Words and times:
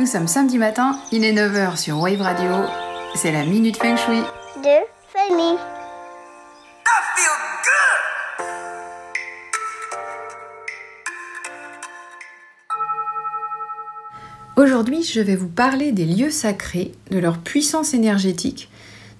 Nous 0.00 0.06
sommes 0.06 0.28
samedi 0.28 0.56
matin, 0.56 0.98
il 1.12 1.24
est 1.24 1.34
9h 1.34 1.76
sur 1.76 2.00
Wave 2.00 2.22
Radio. 2.22 2.50
C'est 3.14 3.32
la 3.32 3.44
Minute 3.44 3.76
Feng 3.76 3.98
Shui. 3.98 4.22
de 4.64 4.78
Fanny. 5.12 5.58
Aujourd'hui, 14.56 15.02
je 15.02 15.20
vais 15.20 15.36
vous 15.36 15.48
parler 15.48 15.92
des 15.92 16.06
lieux 16.06 16.30
sacrés, 16.30 16.92
de 17.10 17.18
leur 17.18 17.36
puissance 17.36 17.92
énergétique, 17.92 18.70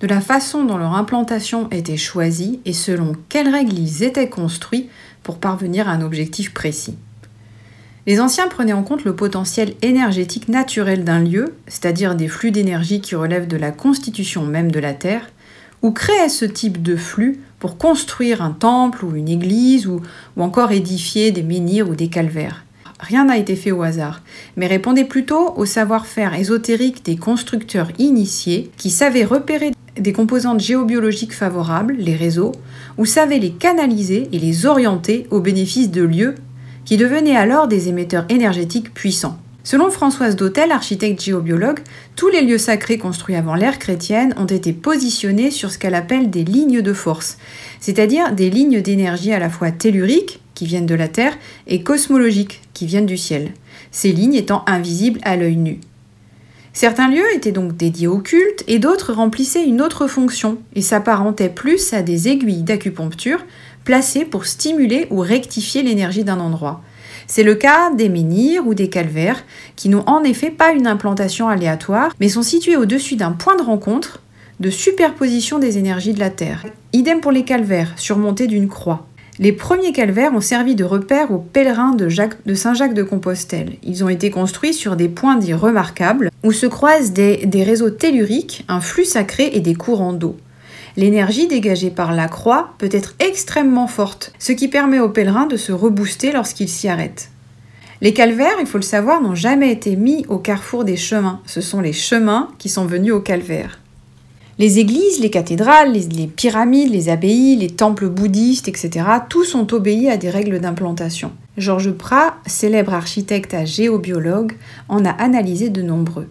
de 0.00 0.06
la 0.06 0.22
façon 0.22 0.64
dont 0.64 0.78
leur 0.78 0.94
implantation 0.94 1.68
était 1.68 1.98
choisie 1.98 2.60
et 2.64 2.72
selon 2.72 3.12
quelles 3.28 3.50
règles 3.50 3.78
ils 3.78 4.02
étaient 4.02 4.30
construits 4.30 4.88
pour 5.24 5.40
parvenir 5.40 5.90
à 5.90 5.92
un 5.92 6.00
objectif 6.00 6.54
précis. 6.54 6.96
Les 8.06 8.20
anciens 8.20 8.48
prenaient 8.48 8.72
en 8.72 8.82
compte 8.82 9.04
le 9.04 9.14
potentiel 9.14 9.74
énergétique 9.82 10.48
naturel 10.48 11.04
d'un 11.04 11.20
lieu, 11.20 11.54
c'est-à-dire 11.66 12.14
des 12.14 12.28
flux 12.28 12.50
d'énergie 12.50 13.00
qui 13.00 13.14
relèvent 13.14 13.48
de 13.48 13.58
la 13.58 13.72
constitution 13.72 14.46
même 14.46 14.70
de 14.70 14.80
la 14.80 14.94
Terre, 14.94 15.30
ou 15.82 15.90
créaient 15.90 16.30
ce 16.30 16.46
type 16.46 16.82
de 16.82 16.96
flux 16.96 17.40
pour 17.58 17.76
construire 17.76 18.42
un 18.42 18.52
temple 18.52 19.04
ou 19.04 19.14
une 19.14 19.28
église 19.28 19.86
ou, 19.86 20.00
encore 20.38 20.72
édifier 20.72 21.30
des 21.30 21.42
menhirs 21.42 21.88
ou 21.88 21.94
des 21.94 22.08
calvaires. 22.08 22.64
Rien 22.98 23.26
n'a 23.26 23.38
été 23.38 23.56
fait 23.56 23.70
au 23.70 23.82
hasard, 23.82 24.22
mais 24.56 24.66
répondait 24.66 25.04
plutôt 25.04 25.54
au 25.56 25.64
savoir-faire 25.64 26.34
ésotérique 26.34 27.04
des 27.04 27.16
constructeurs 27.16 27.90
initiés 27.98 28.70
qui 28.76 28.90
savaient 28.90 29.24
repérer 29.24 29.72
des 29.96 30.12
composantes 30.12 30.60
géobiologiques 30.60 31.34
favorables, 31.34 31.96
les 31.98 32.16
réseaux, 32.16 32.52
ou 32.98 33.04
savaient 33.04 33.38
les 33.38 33.52
canaliser 33.52 34.28
et 34.32 34.38
les 34.38 34.66
orienter 34.66 35.26
au 35.30 35.40
bénéfice 35.40 35.90
de 35.90 36.02
lieux 36.02 36.34
qui 36.84 36.96
devenaient 36.96 37.36
alors 37.36 37.68
des 37.68 37.88
émetteurs 37.88 38.26
énergétiques 38.28 38.92
puissants. 38.94 39.38
Selon 39.62 39.90
Françoise 39.90 40.36
Dautel, 40.36 40.72
architecte 40.72 41.22
géobiologue, 41.22 41.80
tous 42.16 42.28
les 42.28 42.40
lieux 42.40 42.58
sacrés 42.58 42.98
construits 42.98 43.36
avant 43.36 43.54
l'ère 43.54 43.78
chrétienne 43.78 44.34
ont 44.38 44.46
été 44.46 44.72
positionnés 44.72 45.50
sur 45.50 45.70
ce 45.70 45.78
qu'elle 45.78 45.94
appelle 45.94 46.30
des 46.30 46.44
lignes 46.44 46.80
de 46.80 46.92
force, 46.92 47.36
c'est-à-dire 47.78 48.32
des 48.32 48.48
lignes 48.48 48.80
d'énergie 48.80 49.32
à 49.32 49.38
la 49.38 49.50
fois 49.50 49.70
telluriques, 49.70 50.40
qui 50.54 50.66
viennent 50.66 50.86
de 50.86 50.94
la 50.94 51.08
Terre, 51.08 51.36
et 51.66 51.82
cosmologiques, 51.82 52.62
qui 52.72 52.86
viennent 52.86 53.06
du 53.06 53.18
ciel, 53.18 53.52
ces 53.90 54.12
lignes 54.12 54.34
étant 54.34 54.64
invisibles 54.66 55.20
à 55.22 55.36
l'œil 55.36 55.56
nu. 55.56 55.80
Certains 56.72 57.10
lieux 57.10 57.34
étaient 57.34 57.52
donc 57.52 57.76
dédiés 57.76 58.06
au 58.06 58.18
culte 58.18 58.64
et 58.68 58.78
d'autres 58.78 59.12
remplissaient 59.12 59.64
une 59.64 59.82
autre 59.82 60.06
fonction 60.06 60.58
et 60.74 60.82
s'apparentaient 60.82 61.48
plus 61.48 61.92
à 61.92 62.02
des 62.02 62.28
aiguilles 62.28 62.62
d'acupuncture 62.62 63.44
placées 63.84 64.24
pour 64.24 64.46
stimuler 64.46 65.06
ou 65.10 65.20
rectifier 65.20 65.82
l'énergie 65.82 66.24
d'un 66.24 66.40
endroit. 66.40 66.82
C'est 67.26 67.42
le 67.42 67.54
cas 67.54 67.92
des 67.94 68.08
menhirs 68.08 68.66
ou 68.66 68.74
des 68.74 68.88
calvaires 68.88 69.44
qui 69.76 69.88
n'ont 69.88 70.04
en 70.06 70.24
effet 70.24 70.50
pas 70.50 70.72
une 70.72 70.86
implantation 70.86 71.48
aléatoire 71.48 72.12
mais 72.18 72.28
sont 72.28 72.42
situés 72.42 72.76
au-dessus 72.76 73.16
d'un 73.16 73.32
point 73.32 73.56
de 73.56 73.62
rencontre 73.62 74.20
de 74.58 74.68
superposition 74.68 75.58
des 75.58 75.78
énergies 75.78 76.12
de 76.12 76.20
la 76.20 76.30
Terre. 76.30 76.66
Idem 76.92 77.20
pour 77.20 77.32
les 77.32 77.44
calvaires, 77.44 77.92
surmontés 77.96 78.46
d'une 78.46 78.68
croix. 78.68 79.06
Les 79.38 79.52
premiers 79.52 79.92
calvaires 79.92 80.34
ont 80.34 80.42
servi 80.42 80.74
de 80.74 80.84
repère 80.84 81.30
aux 81.30 81.38
pèlerins 81.38 81.94
de, 81.94 82.08
Saint-Jacques 82.54 82.92
de 82.92 83.02
Compostelle. 83.02 83.76
Ils 83.82 84.04
ont 84.04 84.10
été 84.10 84.30
construits 84.30 84.74
sur 84.74 84.96
des 84.96 85.08
points 85.08 85.36
dits 85.36 85.54
remarquables, 85.54 86.30
où 86.44 86.52
se 86.52 86.66
croisent 86.66 87.12
des 87.12 87.64
réseaux 87.64 87.88
telluriques, 87.88 88.66
un 88.68 88.82
flux 88.82 89.06
sacré 89.06 89.50
et 89.54 89.60
des 89.60 89.74
courants 89.74 90.12
d'eau. 90.12 90.36
L'énergie 90.96 91.46
dégagée 91.46 91.90
par 91.90 92.12
la 92.12 92.28
croix 92.28 92.74
peut 92.78 92.88
être 92.92 93.14
extrêmement 93.18 93.86
forte, 93.86 94.32
ce 94.38 94.52
qui 94.52 94.68
permet 94.68 94.98
aux 94.98 95.08
pèlerins 95.08 95.46
de 95.46 95.56
se 95.56 95.72
rebooster 95.72 96.32
lorsqu'ils 96.32 96.68
s'y 96.68 96.88
arrêtent. 96.88 97.30
Les 98.00 98.14
calvaires, 98.14 98.56
il 98.60 98.66
faut 98.66 98.78
le 98.78 98.82
savoir, 98.82 99.20
n'ont 99.20 99.34
jamais 99.34 99.70
été 99.70 99.94
mis 99.94 100.24
au 100.28 100.38
carrefour 100.38 100.84
des 100.84 100.96
chemins. 100.96 101.40
Ce 101.46 101.60
sont 101.60 101.80
les 101.80 101.92
chemins 101.92 102.48
qui 102.58 102.68
sont 102.68 102.86
venus 102.86 103.12
au 103.12 103.20
calvaire. 103.20 103.78
Les 104.58 104.78
églises, 104.78 105.20
les 105.20 105.30
cathédrales, 105.30 105.92
les, 105.92 106.26
pyramides, 106.26 106.90
les 106.90 107.08
abbayes, 107.08 107.56
les 107.56 107.70
temples 107.70 108.08
bouddhistes, 108.08 108.68
etc., 108.68 109.06
tous 109.28 109.54
ont 109.54 109.66
obéi 109.72 110.10
à 110.10 110.16
des 110.16 110.28
règles 110.28 110.60
d'implantation. 110.60 111.32
Georges 111.56 111.92
Prat, 111.92 112.36
célèbre 112.46 112.92
architecte 112.92 113.54
à 113.54 113.64
géobiologue, 113.64 114.52
en 114.88 115.04
a 115.04 115.10
analysé 115.10 115.70
de 115.70 115.82
nombreux. 115.82 116.28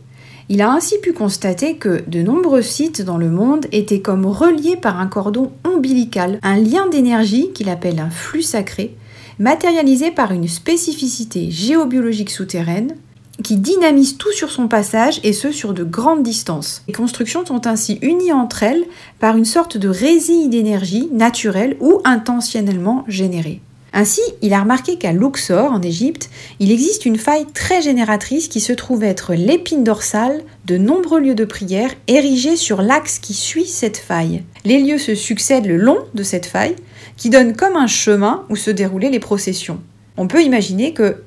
Il 0.51 0.63
a 0.63 0.71
ainsi 0.71 0.97
pu 0.97 1.13
constater 1.13 1.75
que 1.75 2.01
de 2.07 2.23
nombreux 2.23 2.63
sites 2.63 3.03
dans 3.03 3.19
le 3.19 3.29
monde 3.29 3.67
étaient 3.71 4.01
comme 4.01 4.25
reliés 4.25 4.77
par 4.77 4.99
un 4.99 5.05
cordon 5.05 5.51
ombilical, 5.63 6.39
un 6.41 6.57
lien 6.57 6.87
d'énergie 6.87 7.51
qu'il 7.53 7.69
appelle 7.69 7.99
un 7.99 8.09
flux 8.09 8.41
sacré, 8.41 8.95
matérialisé 9.37 10.09
par 10.09 10.31
une 10.31 10.47
spécificité 10.47 11.51
géobiologique 11.51 12.31
souterraine, 12.31 12.95
qui 13.43 13.57
dynamise 13.57 14.17
tout 14.17 14.31
sur 14.31 14.49
son 14.49 14.67
passage 14.67 15.19
et 15.23 15.33
ce 15.33 15.51
sur 15.51 15.75
de 15.75 15.83
grandes 15.83 16.23
distances. 16.23 16.81
Les 16.87 16.93
constructions 16.93 17.45
sont 17.45 17.67
ainsi 17.67 17.99
unies 18.01 18.33
entre 18.33 18.63
elles 18.63 18.85
par 19.19 19.37
une 19.37 19.45
sorte 19.45 19.77
de 19.77 19.87
résille 19.87 20.49
d'énergie 20.49 21.09
naturelle 21.13 21.77
ou 21.79 22.01
intentionnellement 22.05 23.05
générée. 23.07 23.61
Ainsi, 23.93 24.21
il 24.41 24.53
a 24.53 24.61
remarqué 24.61 24.97
qu'à 24.97 25.11
Luxor, 25.11 25.71
en 25.71 25.81
Égypte, 25.81 26.29
il 26.59 26.71
existe 26.71 27.05
une 27.05 27.17
faille 27.17 27.45
très 27.53 27.81
génératrice 27.81 28.47
qui 28.47 28.59
se 28.59 28.73
trouve 28.73 29.03
être 29.03 29.33
l'épine 29.33 29.83
dorsale 29.83 30.43
de 30.65 30.77
nombreux 30.77 31.19
lieux 31.19 31.35
de 31.35 31.45
prière 31.45 31.91
érigés 32.07 32.55
sur 32.55 32.81
l'axe 32.81 33.19
qui 33.19 33.33
suit 33.33 33.65
cette 33.65 33.97
faille. 33.97 34.43
Les 34.65 34.79
lieux 34.79 34.99
se 34.99 35.15
succèdent 35.15 35.65
le 35.65 35.77
long 35.77 35.99
de 36.13 36.23
cette 36.23 36.45
faille, 36.45 36.75
qui 37.17 37.29
donne 37.29 37.55
comme 37.55 37.75
un 37.75 37.87
chemin 37.87 38.45
où 38.49 38.55
se 38.55 38.71
déroulaient 38.71 39.09
les 39.09 39.19
processions. 39.19 39.81
On 40.17 40.27
peut 40.27 40.43
imaginer 40.43 40.93
que 40.93 41.23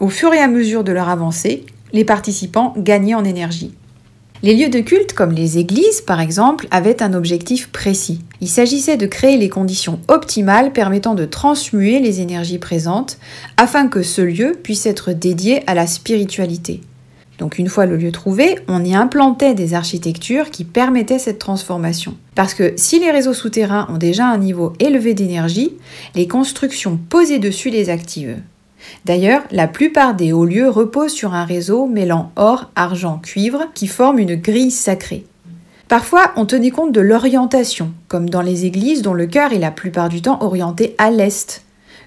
au 0.00 0.08
fur 0.08 0.32
et 0.34 0.38
à 0.38 0.48
mesure 0.48 0.84
de 0.84 0.92
leur 0.92 1.08
avancée, 1.08 1.64
les 1.92 2.04
participants 2.04 2.74
gagnaient 2.76 3.14
en 3.14 3.24
énergie. 3.24 3.72
Les 4.44 4.54
lieux 4.54 4.68
de 4.68 4.80
culte, 4.80 5.14
comme 5.14 5.32
les 5.32 5.56
églises 5.56 6.02
par 6.02 6.20
exemple, 6.20 6.68
avaient 6.70 7.02
un 7.02 7.14
objectif 7.14 7.68
précis. 7.68 8.20
Il 8.42 8.48
s'agissait 8.48 8.98
de 8.98 9.06
créer 9.06 9.38
les 9.38 9.48
conditions 9.48 10.00
optimales 10.06 10.70
permettant 10.74 11.14
de 11.14 11.24
transmuer 11.24 11.98
les 11.98 12.20
énergies 12.20 12.58
présentes 12.58 13.16
afin 13.56 13.88
que 13.88 14.02
ce 14.02 14.20
lieu 14.20 14.52
puisse 14.62 14.84
être 14.84 15.12
dédié 15.12 15.62
à 15.66 15.72
la 15.72 15.86
spiritualité. 15.86 16.82
Donc 17.38 17.56
une 17.56 17.70
fois 17.70 17.86
le 17.86 17.96
lieu 17.96 18.12
trouvé, 18.12 18.58
on 18.68 18.84
y 18.84 18.94
implantait 18.94 19.54
des 19.54 19.72
architectures 19.72 20.50
qui 20.50 20.64
permettaient 20.64 21.18
cette 21.18 21.38
transformation. 21.38 22.14
Parce 22.34 22.52
que 22.52 22.74
si 22.76 23.00
les 23.00 23.10
réseaux 23.10 23.32
souterrains 23.32 23.86
ont 23.88 23.96
déjà 23.96 24.26
un 24.26 24.36
niveau 24.36 24.74
élevé 24.78 25.14
d'énergie, 25.14 25.72
les 26.14 26.28
constructions 26.28 26.98
posées 27.08 27.38
dessus 27.38 27.70
les 27.70 27.88
activent. 27.88 28.36
D'ailleurs, 29.04 29.42
la 29.50 29.68
plupart 29.68 30.14
des 30.14 30.32
hauts 30.32 30.44
lieux 30.44 30.68
reposent 30.68 31.12
sur 31.12 31.34
un 31.34 31.44
réseau 31.44 31.86
mêlant 31.86 32.32
or, 32.36 32.70
argent, 32.74 33.18
cuivre 33.18 33.66
qui 33.74 33.86
forme 33.86 34.18
une 34.18 34.36
grille 34.36 34.70
sacrée. 34.70 35.24
Parfois, 35.88 36.32
on 36.36 36.46
tenait 36.46 36.70
compte 36.70 36.92
de 36.92 37.00
l'orientation, 37.00 37.92
comme 38.08 38.30
dans 38.30 38.40
les 38.42 38.64
églises 38.64 39.02
dont 39.02 39.14
le 39.14 39.26
cœur 39.26 39.52
est 39.52 39.58
la 39.58 39.70
plupart 39.70 40.08
du 40.08 40.22
temps 40.22 40.42
orienté 40.42 40.94
à 40.98 41.10
l'est, 41.10 41.62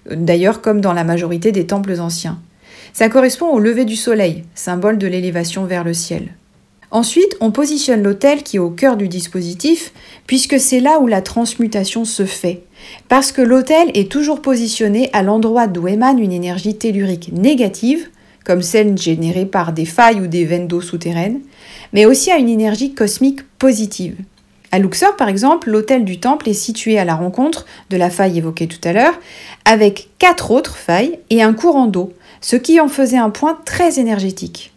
d'ailleurs 0.09 0.61
comme 0.61 0.81
dans 0.81 0.93
la 0.93 1.03
majorité 1.03 1.51
des 1.51 1.67
temples 1.67 1.99
anciens. 1.99 2.39
Ça 2.93 3.09
correspond 3.09 3.49
au 3.49 3.59
lever 3.59 3.85
du 3.85 3.95
soleil, 3.95 4.43
symbole 4.55 4.97
de 4.97 5.07
l'élévation 5.07 5.65
vers 5.65 5.83
le 5.83 5.93
ciel. 5.93 6.29
Ensuite, 6.89 7.35
on 7.41 7.51
positionne 7.51 8.01
l'autel 8.01 8.43
qui 8.43 8.55
est 8.55 8.59
au 8.59 8.71
cœur 8.71 8.97
du 8.97 9.07
dispositif, 9.07 9.91
puisque 10.25 10.59
c'est 10.59 10.79
là 10.79 10.99
où 10.99 11.07
la 11.07 11.21
transmutation 11.21 12.05
se 12.05 12.25
fait. 12.25 12.63
Parce 13.09 13.31
que 13.31 13.41
l'autel 13.41 13.89
est 13.93 14.11
toujours 14.11 14.41
positionné 14.41 15.09
à 15.13 15.23
l'endroit 15.23 15.67
d'où 15.67 15.87
émane 15.87 16.19
une 16.19 16.31
énergie 16.31 16.77
tellurique 16.77 17.31
négative, 17.33 18.09
comme 18.43 18.61
celle 18.61 18.97
générée 18.97 19.45
par 19.45 19.73
des 19.73 19.85
failles 19.85 20.21
ou 20.21 20.27
des 20.27 20.45
veines 20.45 20.67
d'eau 20.67 20.81
souterraines, 20.81 21.41
mais 21.93 22.05
aussi 22.05 22.31
à 22.31 22.37
une 22.37 22.49
énergie 22.49 22.93
cosmique 22.93 23.41
positive. 23.59 24.15
À 24.71 24.79
Luxor, 24.79 25.15
par 25.15 25.29
exemple, 25.29 25.69
l'autel 25.69 26.03
du 26.03 26.19
temple 26.19 26.49
est 26.49 26.53
situé 26.53 26.99
à 26.99 27.05
la 27.05 27.15
rencontre 27.15 27.65
de 27.89 27.97
la 27.97 28.09
faille 28.09 28.37
évoquée 28.37 28.67
tout 28.67 28.85
à 28.85 28.93
l'heure, 28.93 29.19
avec 29.65 30.09
quatre 30.19 30.51
autres 30.51 30.75
failles 30.75 31.19
et 31.29 31.41
un 31.41 31.53
courant 31.53 31.87
d'eau, 31.87 32.13
ce 32.41 32.55
qui 32.55 32.79
en 32.79 32.89
faisait 32.89 33.17
un 33.17 33.29
point 33.29 33.57
très 33.65 33.99
énergétique. 33.99 34.73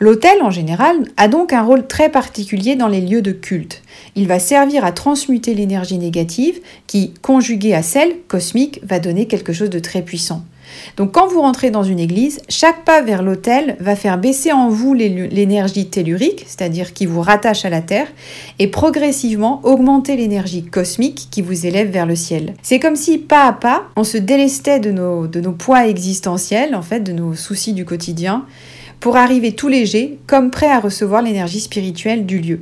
L'autel, 0.00 0.42
en 0.42 0.50
général, 0.50 0.96
a 1.16 1.26
donc 1.26 1.52
un 1.52 1.62
rôle 1.62 1.86
très 1.88 2.08
particulier 2.08 2.76
dans 2.76 2.86
les 2.86 3.00
lieux 3.00 3.22
de 3.22 3.32
culte. 3.32 3.82
Il 4.14 4.28
va 4.28 4.38
servir 4.38 4.84
à 4.84 4.92
transmuter 4.92 5.54
l'énergie 5.54 5.98
négative 5.98 6.60
qui, 6.86 7.14
conjuguée 7.20 7.74
à 7.74 7.82
celle 7.82 8.14
cosmique, 8.28 8.80
va 8.84 9.00
donner 9.00 9.26
quelque 9.26 9.52
chose 9.52 9.70
de 9.70 9.80
très 9.80 10.02
puissant. 10.02 10.44
Donc 10.96 11.12
quand 11.12 11.26
vous 11.26 11.40
rentrez 11.40 11.70
dans 11.70 11.82
une 11.82 11.98
église, 11.98 12.40
chaque 12.48 12.84
pas 12.84 13.02
vers 13.02 13.22
l'autel 13.22 13.76
va 13.80 13.96
faire 13.96 14.18
baisser 14.18 14.52
en 14.52 14.68
vous 14.68 14.94
l'énergie 14.94 15.88
tellurique, 15.88 16.44
c'est-à-dire 16.46 16.92
qui 16.92 17.06
vous 17.06 17.22
rattache 17.22 17.64
à 17.64 17.70
la 17.70 17.80
terre, 17.80 18.06
et 18.58 18.68
progressivement 18.68 19.60
augmenter 19.64 20.16
l'énergie 20.16 20.62
cosmique 20.62 21.28
qui 21.30 21.42
vous 21.42 21.66
élève 21.66 21.90
vers 21.90 22.06
le 22.06 22.16
ciel. 22.16 22.54
C'est 22.62 22.78
comme 22.78 22.96
si 22.96 23.18
pas 23.18 23.46
à 23.46 23.52
pas, 23.52 23.84
on 23.96 24.04
se 24.04 24.18
délestait 24.18 24.78
de 24.78 24.92
nos, 24.92 25.26
de 25.26 25.40
nos 25.40 25.52
poids 25.52 25.88
existentiels, 25.88 26.74
en 26.74 26.82
fait, 26.82 27.00
de 27.00 27.12
nos 27.12 27.34
soucis 27.34 27.72
du 27.72 27.84
quotidien, 27.84 28.44
pour 29.00 29.16
arriver 29.16 29.52
tout 29.52 29.68
léger, 29.68 30.18
comme 30.26 30.50
prêt 30.50 30.70
à 30.70 30.80
recevoir 30.80 31.22
l'énergie 31.22 31.60
spirituelle 31.60 32.26
du 32.26 32.38
lieu. 32.40 32.60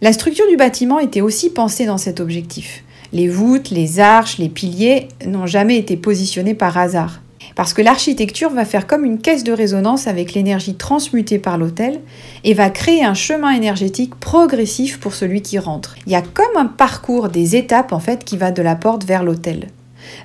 La 0.00 0.12
structure 0.12 0.46
du 0.48 0.56
bâtiment 0.56 0.98
était 0.98 1.20
aussi 1.20 1.50
pensée 1.50 1.86
dans 1.86 1.98
cet 1.98 2.20
objectif. 2.20 2.84
Les 3.12 3.28
voûtes, 3.28 3.70
les 3.70 4.00
arches, 4.00 4.38
les 4.38 4.48
piliers 4.48 5.08
n'ont 5.26 5.46
jamais 5.46 5.78
été 5.78 5.96
positionnés 5.96 6.54
par 6.54 6.76
hasard. 6.76 7.20
Parce 7.56 7.72
que 7.72 7.82
l'architecture 7.82 8.50
va 8.50 8.64
faire 8.64 8.86
comme 8.86 9.04
une 9.04 9.18
caisse 9.18 9.42
de 9.42 9.50
résonance 9.50 10.06
avec 10.06 10.34
l'énergie 10.34 10.76
transmutée 10.76 11.40
par 11.40 11.58
l'hôtel 11.58 11.98
et 12.44 12.54
va 12.54 12.70
créer 12.70 13.04
un 13.04 13.14
chemin 13.14 13.50
énergétique 13.50 14.14
progressif 14.14 15.00
pour 15.00 15.14
celui 15.14 15.42
qui 15.42 15.58
rentre. 15.58 15.96
Il 16.06 16.12
y 16.12 16.14
a 16.14 16.22
comme 16.22 16.56
un 16.56 16.66
parcours 16.66 17.28
des 17.28 17.56
étapes 17.56 17.92
en 17.92 17.98
fait 17.98 18.24
qui 18.24 18.36
va 18.36 18.52
de 18.52 18.62
la 18.62 18.76
porte 18.76 19.04
vers 19.04 19.24
l'hôtel. 19.24 19.70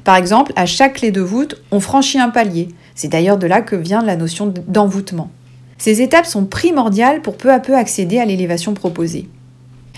Par 0.03 0.15
exemple, 0.15 0.53
à 0.55 0.67
chaque 0.67 0.97
clé 0.97 1.09
de 1.09 1.21
voûte, 1.21 1.59
on 1.71 1.79
franchit 1.79 2.19
un 2.19 2.29
palier. 2.29 2.69
C'est 2.93 3.07
d'ailleurs 3.07 3.39
de 3.39 3.47
là 3.47 3.61
que 3.61 3.75
vient 3.75 4.03
la 4.03 4.15
notion 4.15 4.53
d'envoûtement. 4.67 5.31
Ces 5.83 6.01
étapes 6.01 6.25
sont 6.25 6.45
primordiales 6.45 7.21
pour 7.21 7.35
peu 7.35 7.51
à 7.51 7.59
peu 7.59 7.75
accéder 7.75 8.17
à 8.17 8.23
l'élévation 8.23 8.73
proposée. 8.73 9.27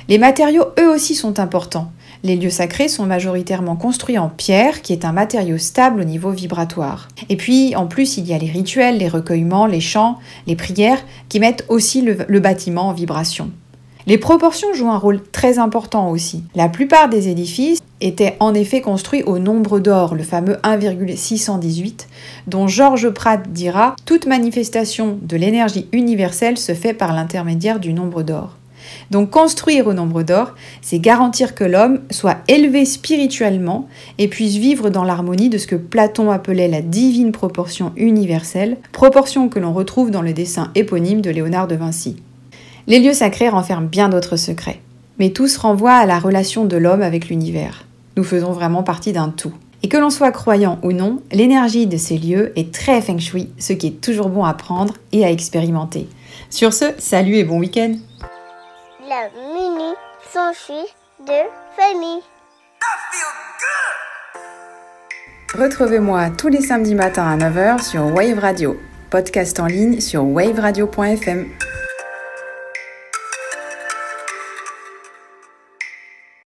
Les 0.09 0.17
matériaux, 0.17 0.65
eux 0.79 0.89
aussi, 0.89 1.13
sont 1.13 1.39
importants. 1.39 1.91
Les 2.23 2.35
lieux 2.35 2.49
sacrés 2.49 2.87
sont 2.87 3.05
majoritairement 3.05 3.75
construits 3.75 4.17
en 4.17 4.29
pierre, 4.29 4.81
qui 4.81 4.93
est 4.93 5.05
un 5.05 5.11
matériau 5.11 5.59
stable 5.59 6.01
au 6.01 6.03
niveau 6.03 6.31
vibratoire. 6.31 7.07
Et 7.29 7.37
puis, 7.37 7.75
en 7.75 7.85
plus, 7.85 8.17
il 8.17 8.25
y 8.25 8.33
a 8.33 8.39
les 8.39 8.49
rituels, 8.49 8.97
les 8.97 9.07
recueillements, 9.07 9.67
les 9.67 9.79
chants, 9.79 10.17
les 10.47 10.55
prières, 10.55 11.05
qui 11.29 11.39
mettent 11.39 11.65
aussi 11.67 12.01
le, 12.01 12.39
bâtiment 12.39 12.87
en 12.87 12.93
vibration. 12.93 13.51
Les 14.07 14.19
proportions 14.19 14.71
jouent 14.75 14.91
un 14.91 14.99
rôle 14.99 15.19
très 15.31 15.57
important 15.57 16.11
aussi. 16.11 16.43
La 16.53 16.69
plupart 16.69 17.09
des 17.09 17.27
édifices 17.27 17.79
étaient 18.01 18.35
en 18.39 18.53
effet 18.53 18.81
construits 18.81 19.23
au 19.23 19.39
nombre 19.39 19.79
d'or, 19.79 20.13
le 20.13 20.21
fameux 20.21 20.57
1,618, 20.63 22.07
dont 22.45 22.67
Georges 22.67 23.09
Pratt 23.09 23.51
dira 23.51 23.95
Toute 24.05 24.27
manifestation 24.27 25.17
de 25.23 25.35
l'énergie 25.37 25.87
universelle 25.91 26.59
se 26.59 26.75
fait 26.75 26.93
par 26.93 27.13
l'intermédiaire 27.13 27.79
du 27.79 27.93
nombre 27.93 28.21
d'or. 28.21 28.57
Donc 29.09 29.31
construire 29.31 29.87
au 29.87 29.93
nombre 29.93 30.21
d'or, 30.21 30.53
c'est 30.83 30.99
garantir 30.99 31.55
que 31.55 31.63
l'homme 31.63 32.01
soit 32.11 32.37
élevé 32.47 32.85
spirituellement 32.85 33.87
et 34.19 34.27
puisse 34.27 34.57
vivre 34.57 34.91
dans 34.91 35.03
l'harmonie 35.03 35.49
de 35.49 35.57
ce 35.57 35.65
que 35.65 35.75
Platon 35.75 36.29
appelait 36.29 36.67
la 36.67 36.81
divine 36.81 37.31
proportion 37.31 37.91
universelle, 37.95 38.77
proportion 38.91 39.49
que 39.49 39.57
l'on 39.57 39.73
retrouve 39.73 40.11
dans 40.11 40.21
le 40.21 40.33
dessin 40.33 40.69
éponyme 40.75 41.21
de 41.21 41.31
Léonard 41.31 41.67
de 41.67 41.75
Vinci. 41.75 42.17
Les 42.87 42.99
lieux 42.99 43.13
sacrés 43.13 43.49
renferment 43.49 43.87
bien 43.87 44.09
d'autres 44.09 44.35
secrets, 44.35 44.79
mais 45.17 45.31
tous 45.31 45.57
renvoient 45.57 45.95
à 45.95 46.05
la 46.05 46.19
relation 46.19 46.65
de 46.65 46.77
l'homme 46.77 47.01
avec 47.01 47.29
l'univers. 47.29 47.85
Nous 48.15 48.23
faisons 48.23 48.51
vraiment 48.51 48.83
partie 48.83 49.11
d'un 49.11 49.29
tout. 49.29 49.53
Et 49.81 49.89
que 49.89 49.97
l'on 49.97 50.11
soit 50.11 50.31
croyant 50.31 50.77
ou 50.83 50.91
non, 50.91 51.21
l'énergie 51.31 51.87
de 51.87 51.97
ces 51.97 52.17
lieux 52.17 52.53
est 52.55 52.71
très 52.71 53.01
feng 53.01 53.17
shui, 53.17 53.49
ce 53.57 53.73
qui 53.73 53.87
est 53.87 54.01
toujours 54.01 54.29
bon 54.29 54.43
à 54.43 54.53
prendre 54.53 54.93
et 55.11 55.25
à 55.25 55.31
expérimenter. 55.31 56.07
Sur 56.51 56.73
ce, 56.73 56.85
salut 56.99 57.37
et 57.37 57.43
bon 57.43 57.59
week-end 57.59 57.95
La 59.09 59.29
mini 59.53 59.93
feng 60.21 60.51
de 61.21 61.41
famille. 61.75 62.21
Retrouvez-moi 65.57 66.29
tous 66.37 66.49
les 66.49 66.61
samedis 66.61 66.95
matins 66.95 67.27
à 67.27 67.37
9h 67.37 67.83
sur 67.83 68.05
Wave 68.13 68.39
Radio, 68.39 68.77
podcast 69.09 69.59
en 69.59 69.65
ligne 69.65 70.01
sur 70.01 70.23
waveradio.fm. 70.23 71.47